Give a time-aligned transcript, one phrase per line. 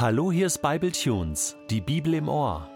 [0.00, 2.70] Hallo, hier ist Bible Tunes, die Bibel im Ohr.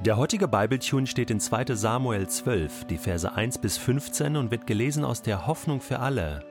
[0.00, 1.74] Der heutige Bible Tune steht in 2.
[1.74, 6.46] Samuel 12, die Verse 1 bis 15 und wird gelesen aus der Hoffnung für alle.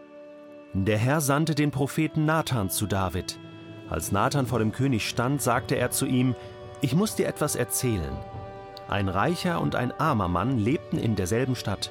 [0.73, 3.39] Der Herr sandte den Propheten Nathan zu David.
[3.89, 6.35] Als Nathan vor dem König stand, sagte er zu ihm:
[6.81, 8.15] Ich muss dir etwas erzählen.
[8.87, 11.89] Ein reicher und ein armer Mann lebten in derselben Stadt.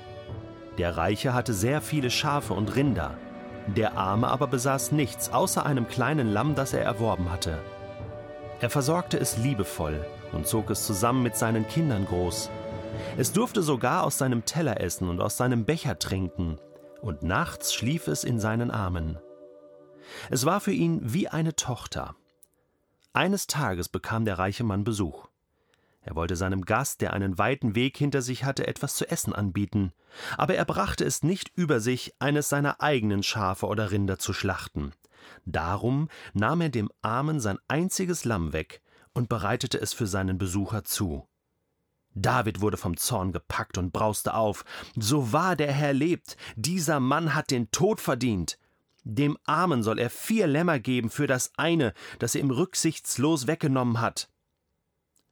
[0.78, 3.18] Der Reiche hatte sehr viele Schafe und Rinder.
[3.66, 7.58] Der Arme aber besaß nichts außer einem kleinen Lamm, das er erworben hatte.
[8.60, 12.50] Er versorgte es liebevoll und zog es zusammen mit seinen Kindern groß.
[13.16, 16.58] Es durfte sogar aus seinem Teller essen und aus seinem Becher trinken,
[17.02, 19.18] und nachts schlief es in seinen Armen.
[20.30, 22.14] Es war für ihn wie eine Tochter.
[23.12, 25.28] Eines Tages bekam der reiche Mann Besuch.
[26.06, 29.92] Er wollte seinem Gast, der einen weiten Weg hinter sich hatte, etwas zu essen anbieten,
[30.36, 34.92] aber er brachte es nicht über sich, eines seiner eigenen Schafe oder Rinder zu schlachten.
[35.46, 38.82] Darum nahm er dem Armen sein einziges Lamm weg
[39.14, 41.26] und bereitete es für seinen Besucher zu.
[42.14, 44.64] David wurde vom Zorn gepackt und brauste auf.
[44.94, 48.60] So wahr der Herr lebt, dieser Mann hat den Tod verdient.
[49.02, 54.00] Dem Armen soll er vier Lämmer geben für das eine, das er ihm rücksichtslos weggenommen
[54.00, 54.30] hat.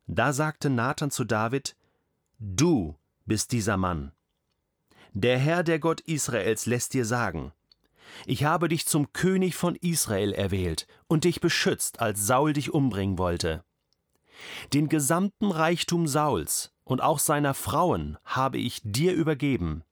[0.07, 1.77] Da sagte Nathan zu David:
[2.39, 4.13] Du bist dieser Mann.
[5.13, 7.53] Der Herr, der Gott Israels, lässt dir sagen:
[8.27, 13.19] Ich habe dich zum König von Israel erwählt und dich beschützt, als Saul dich umbringen
[13.19, 13.65] wollte.
[14.73, 19.85] Den gesamten Reichtum Sauls und auch seiner Frauen habe ich dir übergeben.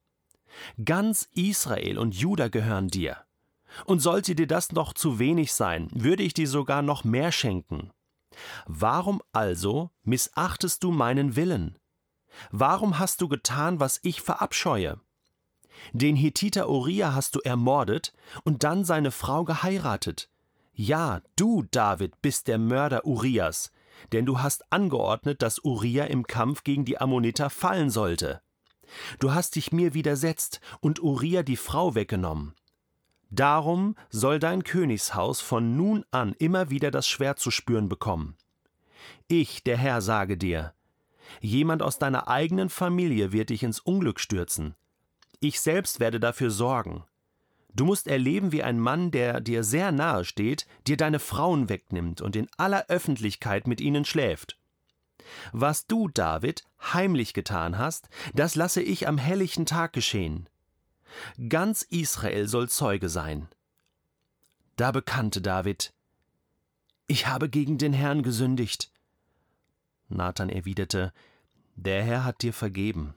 [0.85, 3.17] Ganz Israel und Juda gehören dir.
[3.87, 7.91] Und sollte dir das noch zu wenig sein, würde ich dir sogar noch mehr schenken.
[8.67, 11.79] Warum also missachtest du meinen Willen?
[12.51, 15.01] Warum hast du getan, was ich verabscheue?
[15.93, 18.13] Den Hethiter Uriah hast du ermordet
[18.45, 20.31] und dann seine Frau geheiratet.
[20.75, 23.73] Ja, du, David, bist der Mörder Urias,
[24.13, 28.41] denn du hast angeordnet, dass Uriah im Kampf gegen die Ammoniter fallen sollte.
[29.19, 32.55] Du hast dich mir widersetzt und Uriah die Frau weggenommen.
[33.35, 38.37] Darum soll dein Königshaus von nun an immer wieder das Schwert zu spüren bekommen.
[39.27, 40.75] Ich, der Herr, sage dir,
[41.41, 44.75] jemand aus deiner eigenen Familie wird dich ins Unglück stürzen.
[45.41, 47.05] Ich selbst werde dafür sorgen.
[47.75, 52.21] Du musst erleben, wie ein Mann, der dir sehr nahe steht, dir deine Frauen wegnimmt
[52.21, 54.59] und in aller Öffentlichkeit mit ihnen schläft.
[55.53, 60.51] Was du, David, heimlich getan hast, das lasse ich am helllichen Tag geschehen.
[61.49, 63.49] Ganz Israel soll Zeuge sein.
[64.77, 65.93] Da bekannte David,
[67.07, 68.91] ich habe gegen den Herrn gesündigt.
[70.09, 71.13] Nathan erwiderte,
[71.75, 73.15] Der Herr hat dir vergeben.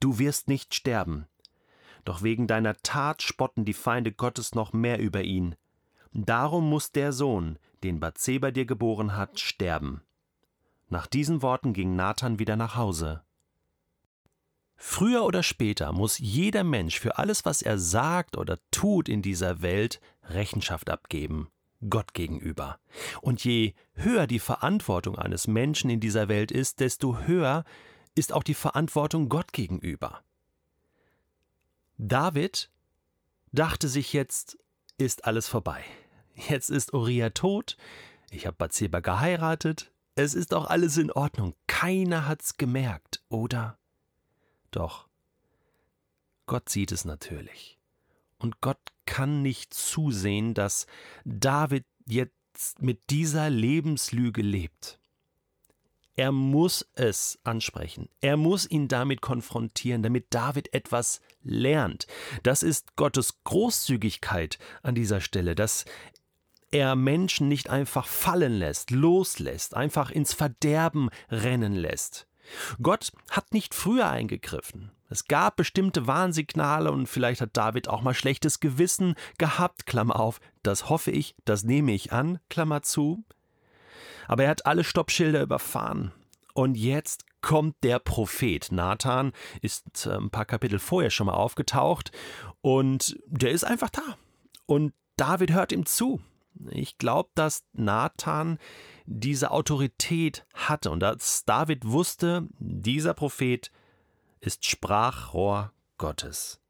[0.00, 1.26] Du wirst nicht sterben.
[2.04, 5.54] Doch wegen deiner Tat spotten die Feinde Gottes noch mehr über ihn.
[6.12, 10.02] Darum muss der Sohn, den Bathseba dir geboren hat, sterben.
[10.88, 13.22] Nach diesen Worten ging Nathan wieder nach Hause.
[14.84, 19.62] Früher oder später muss jeder Mensch für alles, was er sagt oder tut in dieser
[19.62, 21.48] Welt, Rechenschaft abgeben,
[21.88, 22.80] Gott gegenüber.
[23.20, 27.64] Und je höher die Verantwortung eines Menschen in dieser Welt ist, desto höher
[28.16, 30.24] ist auch die Verantwortung Gott gegenüber.
[31.96, 32.68] David
[33.52, 34.58] dachte sich jetzt,
[34.98, 35.84] ist alles vorbei.
[36.34, 37.76] Jetzt ist Uriah tot,
[38.32, 43.78] ich habe Bathseba geheiratet, es ist auch alles in Ordnung, keiner hat's gemerkt, oder?
[44.72, 45.06] Doch,
[46.46, 47.78] Gott sieht es natürlich.
[48.38, 50.86] Und Gott kann nicht zusehen, dass
[51.24, 54.98] David jetzt mit dieser Lebenslüge lebt.
[56.14, 58.08] Er muss es ansprechen.
[58.20, 62.06] Er muss ihn damit konfrontieren, damit David etwas lernt.
[62.42, 65.84] Das ist Gottes Großzügigkeit an dieser Stelle, dass
[66.70, 72.26] er Menschen nicht einfach fallen lässt, loslässt, einfach ins Verderben rennen lässt.
[72.82, 74.90] Gott hat nicht früher eingegriffen.
[75.08, 80.40] Es gab bestimmte Warnsignale und vielleicht hat David auch mal schlechtes Gewissen gehabt, Klammer auf,
[80.62, 83.22] das hoffe ich, das nehme ich an, Klammer zu.
[84.26, 86.12] Aber er hat alle Stoppschilder überfahren.
[86.54, 88.72] Und jetzt kommt der Prophet.
[88.72, 92.12] Nathan ist äh, ein paar Kapitel vorher schon mal aufgetaucht
[92.60, 94.16] und der ist einfach da.
[94.66, 96.20] Und David hört ihm zu.
[96.70, 98.58] Ich glaube, dass Nathan
[99.06, 103.70] diese Autorität hatte und dass David wusste, dieser Prophet
[104.40, 106.62] ist Sprachrohr Gottes.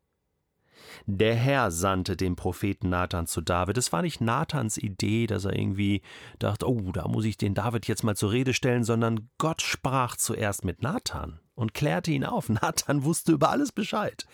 [1.06, 3.78] Der Herr sandte den Propheten Nathan zu David.
[3.78, 6.02] Es war nicht Nathans Idee, dass er irgendwie
[6.38, 10.16] dachte, oh, da muss ich den David jetzt mal zur Rede stellen, sondern Gott sprach
[10.16, 12.48] zuerst mit Nathan und klärte ihn auf.
[12.62, 14.26] Nathan wusste über alles Bescheid.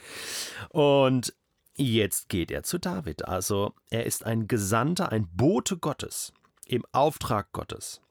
[0.70, 1.34] Und
[1.80, 3.26] Jetzt geht er zu David.
[3.26, 6.32] Also er ist ein Gesandter, ein Bote Gottes.
[6.66, 8.02] im Auftrag Gottes.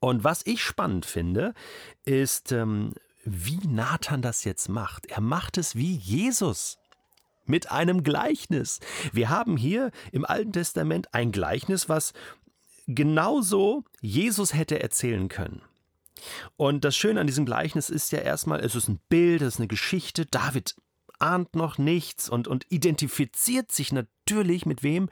[0.00, 1.54] Und was ich spannend finde,
[2.04, 2.92] ist, ähm,
[3.24, 5.06] wie Nathan das jetzt macht.
[5.06, 6.76] Er macht es wie Jesus
[7.46, 8.80] mit einem Gleichnis.
[9.12, 12.14] Wir haben hier im Alten Testament ein Gleichnis, was
[12.86, 15.62] genauso Jesus hätte erzählen können.
[16.56, 19.60] Und das Schöne an diesem Gleichnis ist ja erstmal, es ist ein Bild, es ist
[19.60, 20.26] eine Geschichte.
[20.26, 20.74] David
[21.24, 25.08] ahnt noch nichts und, und identifiziert sich natürlich mit wem?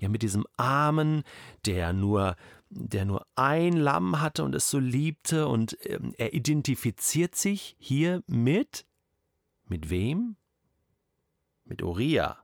[0.00, 1.22] Ja, mit diesem Armen,
[1.64, 2.36] der nur,
[2.68, 5.46] der nur ein Lamm hatte und es so liebte.
[5.46, 8.84] Und ähm, er identifiziert sich hier mit,
[9.66, 10.36] mit wem?
[11.64, 12.38] Mit Uriah.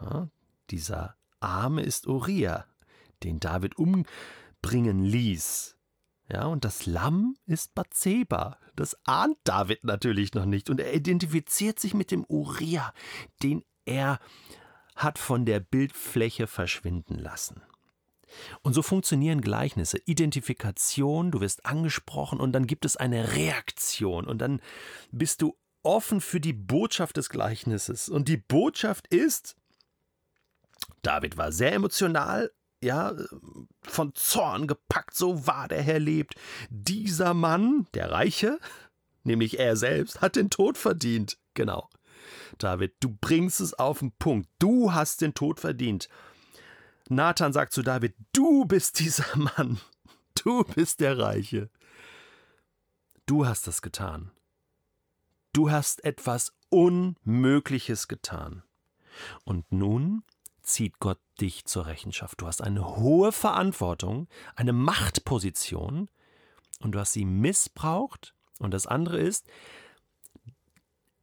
[0.00, 0.28] Ja,
[0.70, 2.66] dieser Arme ist Uriah,
[3.22, 5.75] den David umbringen ließ.
[6.28, 8.58] Ja, und das Lamm ist Bathseba.
[8.74, 10.70] Das ahnt David natürlich noch nicht.
[10.70, 12.92] Und er identifiziert sich mit dem Uriah,
[13.42, 14.18] den er
[14.96, 17.62] hat von der Bildfläche verschwinden lassen.
[18.62, 19.98] Und so funktionieren Gleichnisse.
[20.04, 24.60] Identifikation, du wirst angesprochen und dann gibt es eine Reaktion und dann
[25.12, 28.08] bist du offen für die Botschaft des Gleichnisses.
[28.08, 29.54] Und die Botschaft ist,
[31.02, 32.50] David war sehr emotional
[32.82, 33.14] ja,
[33.82, 36.34] von Zorn gepackt, so wahr der Herr lebt.
[36.70, 38.58] Dieser Mann, der Reiche,
[39.24, 41.38] nämlich er selbst, hat den Tod verdient.
[41.54, 41.88] Genau.
[42.58, 44.48] David, du bringst es auf den Punkt.
[44.58, 46.08] Du hast den Tod verdient.
[47.08, 49.80] Nathan sagt zu David, du bist dieser Mann.
[50.42, 51.70] Du bist der Reiche.
[53.26, 54.30] Du hast das getan.
[55.52, 58.62] Du hast etwas Unmögliches getan.
[59.44, 60.22] Und nun
[60.66, 62.40] zieht Gott dich zur Rechenschaft.
[62.40, 66.08] Du hast eine hohe Verantwortung, eine Machtposition
[66.80, 68.34] und du hast sie missbraucht.
[68.58, 69.46] Und das andere ist,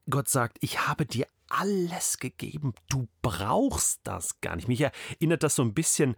[0.09, 4.67] Gott sagt, ich habe dir alles gegeben, du brauchst das gar nicht.
[4.67, 6.15] Mich erinnert das so ein bisschen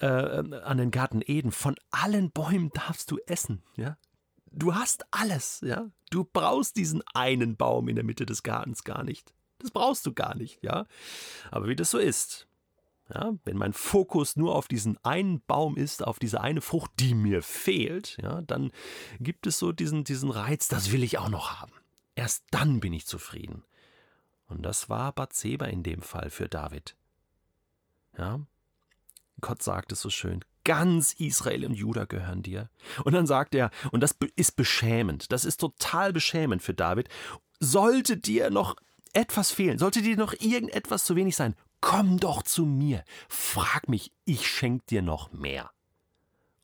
[0.00, 1.52] äh, an den Garten Eden.
[1.52, 3.96] Von allen Bäumen darfst du essen, ja.
[4.50, 5.90] Du hast alles, ja.
[6.10, 9.34] Du brauchst diesen einen Baum in der Mitte des Gartens gar nicht.
[9.58, 10.86] Das brauchst du gar nicht, ja.
[11.50, 12.47] Aber wie das so ist,
[13.12, 17.14] ja, wenn mein Fokus nur auf diesen einen Baum ist, auf diese eine Frucht, die
[17.14, 18.70] mir fehlt, ja, dann
[19.18, 21.72] gibt es so diesen, diesen Reiz, das will ich auch noch haben.
[22.14, 23.64] Erst dann bin ich zufrieden.
[24.46, 26.96] Und das war Bathseba in dem Fall für David.
[28.16, 28.40] Ja,
[29.40, 32.68] Gott sagt es so schön, ganz Israel und Juda gehören dir.
[33.04, 37.08] Und dann sagt er, und das ist beschämend, das ist total beschämend für David,
[37.60, 38.76] sollte dir noch
[39.12, 44.12] etwas fehlen, sollte dir noch irgendetwas zu wenig sein, Komm doch zu mir, frag mich,
[44.24, 45.70] ich schenk dir noch mehr.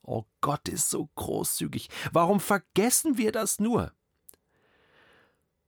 [0.03, 1.89] Oh Gott ist so großzügig.
[2.13, 3.93] Warum vergessen wir das nur?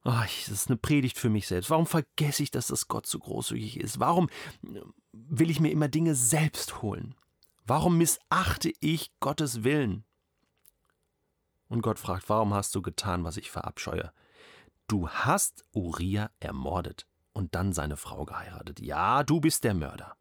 [0.05, 1.71] Oh, das ist eine Predigt für mich selbst.
[1.71, 3.99] Warum vergesse ich, dass das Gott so großzügig ist?
[3.99, 4.29] Warum
[5.13, 7.15] will ich mir immer Dinge selbst holen?
[7.65, 10.05] Warum missachte ich Gottes Willen?
[11.69, 14.13] Und Gott fragt, warum hast du getan, was ich verabscheue?
[14.87, 18.81] Du hast Uriah ermordet und dann seine Frau geheiratet.
[18.81, 20.17] Ja, du bist der Mörder.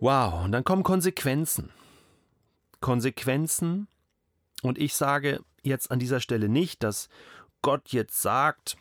[0.00, 1.70] Wow, und dann kommen Konsequenzen.
[2.80, 3.86] Konsequenzen.
[4.62, 7.08] Und ich sage jetzt an dieser Stelle nicht, dass
[7.62, 8.76] Gott jetzt sagt,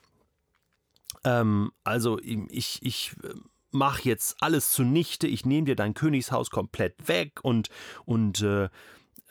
[1.24, 3.36] ähm, also ich, ich äh,
[3.70, 7.70] mache jetzt alles zunichte, ich nehme dir dein Königshaus komplett weg und,
[8.06, 8.70] und äh,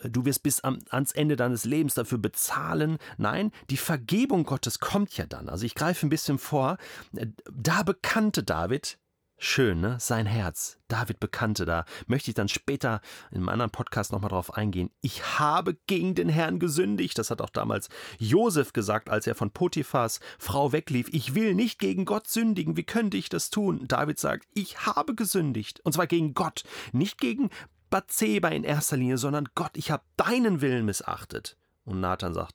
[0.03, 2.99] du wirst bis am, ans Ende deines Lebens dafür bezahlen.
[3.17, 5.49] Nein, die Vergebung Gottes kommt ja dann.
[5.49, 6.79] Also ich greife ein bisschen vor.
[7.13, 8.99] Da bekannte David,
[9.39, 9.97] schön, ne?
[10.01, 10.79] Sein Herz.
[10.89, 11.85] David bekannte da.
[12.07, 13.01] Möchte ich dann später
[13.31, 14.91] in einem anderen Podcast nochmal drauf eingehen.
[15.01, 17.19] Ich habe gegen den Herrn gesündigt.
[17.19, 17.89] Das hat auch damals
[18.19, 21.09] Josef gesagt, als er von Potiphas Frau weglief.
[21.13, 22.77] Ich will nicht gegen Gott sündigen.
[22.77, 23.87] Wie könnte ich das tun?
[23.87, 25.81] David sagt, ich habe gesündigt.
[25.81, 26.65] Und zwar gegen Gott.
[26.93, 27.51] Nicht gegen
[27.91, 31.57] Bathseba in erster Linie, sondern Gott, ich habe deinen Willen missachtet.
[31.85, 32.55] Und Nathan sagt,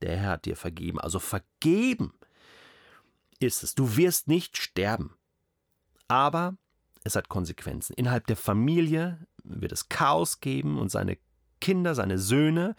[0.00, 1.00] der Herr hat dir vergeben.
[1.00, 2.12] Also vergeben
[3.38, 3.74] ist es.
[3.74, 5.16] Du wirst nicht sterben.
[6.08, 6.56] Aber
[7.04, 7.94] es hat Konsequenzen.
[7.94, 11.18] Innerhalb der Familie wird es Chaos geben und seine
[11.60, 12.74] Kinder, seine Söhne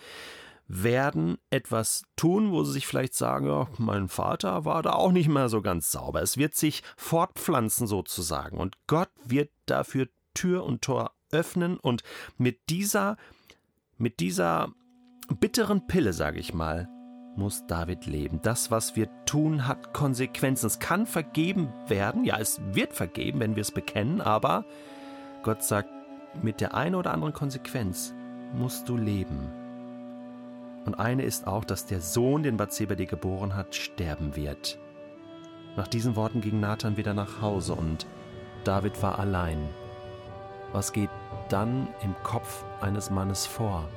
[0.67, 5.27] werden etwas tun, wo sie sich vielleicht sagen, ja, mein Vater war da auch nicht
[5.27, 6.21] mehr so ganz sauber.
[6.21, 12.03] Es wird sich fortpflanzen sozusagen und Gott wird dafür Tür und Tor öffnen und
[12.37, 13.17] mit dieser,
[13.97, 14.69] mit dieser
[15.39, 16.87] bitteren Pille, sage ich mal,
[17.35, 18.39] muss David leben.
[18.43, 20.67] Das, was wir tun, hat Konsequenzen.
[20.67, 24.65] Es kann vergeben werden, ja, es wird vergeben, wenn wir es bekennen, aber
[25.41, 25.89] Gott sagt,
[26.41, 28.13] mit der einen oder anderen Konsequenz
[28.53, 29.51] musst du leben.
[30.85, 34.79] Und eine ist auch, dass der Sohn, den Bathseba dir geboren hat, sterben wird.
[35.75, 38.05] Nach diesen Worten ging Nathan wieder nach Hause und
[38.63, 39.69] David war allein
[40.73, 41.11] Was geht
[41.49, 43.87] dann im Kopf eines Mannes vor?